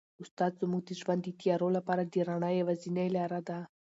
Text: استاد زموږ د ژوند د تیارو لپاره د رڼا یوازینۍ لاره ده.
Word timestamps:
استاد 0.23 0.51
زموږ 0.61 0.81
د 0.85 0.91
ژوند 1.01 1.21
د 1.23 1.27
تیارو 1.39 1.67
لپاره 1.77 2.03
د 2.05 2.15
رڼا 2.27 2.49
یوازینۍ 2.59 3.07
لاره 3.17 3.39
ده. 3.47 3.59